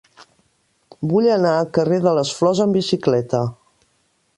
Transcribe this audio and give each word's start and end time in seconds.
Vull 1.11 1.27
anar 1.35 1.53
al 1.59 1.69
carrer 1.79 2.01
de 2.07 2.17
les 2.21 2.33
Flors 2.41 2.67
amb 2.67 2.79
bicicleta. 2.79 3.45